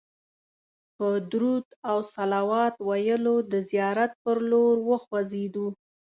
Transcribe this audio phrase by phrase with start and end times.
[0.97, 5.67] په درود او صلوات ویلو د زیارت پر لور وخوځېدو.